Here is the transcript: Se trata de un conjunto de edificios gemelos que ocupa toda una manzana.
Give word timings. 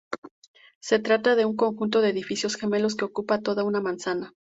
Se 0.79 0.97
trata 0.97 1.35
de 1.35 1.45
un 1.45 1.55
conjunto 1.55 2.01
de 2.01 2.09
edificios 2.09 2.55
gemelos 2.55 2.95
que 2.95 3.05
ocupa 3.05 3.41
toda 3.43 3.63
una 3.63 3.81
manzana. 3.81 4.33